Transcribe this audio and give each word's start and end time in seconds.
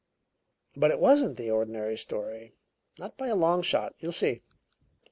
"But 0.75 0.89
it 0.89 0.99
wasn't 0.99 1.37
the 1.37 1.51
ordinary 1.51 1.95
story 1.95 2.55
not 2.97 3.19
by 3.19 3.27
a 3.27 3.35
long 3.35 3.61
shot. 3.61 3.93
You'll 3.99 4.11
see. 4.13 4.41